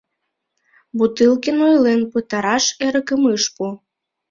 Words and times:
Бутылкин 0.97 1.57
ойлен 1.67 2.01
пытараш 2.11 2.65
эрыкым 2.85 3.21
ыш 3.35 3.43
пу. 3.55 3.65